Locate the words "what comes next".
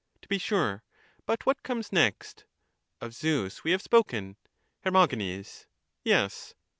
1.45-2.45